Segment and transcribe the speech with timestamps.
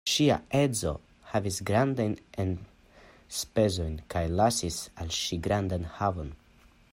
[0.11, 0.93] Ŝia edzo
[1.33, 6.35] havis grandajn enspezojn kaj lasis al ŝi grandan havon.